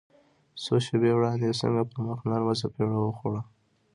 [0.63, 3.41] څو شېبې وړاندې يې څنګه پر مخ نرمه څپېړه وخوړه.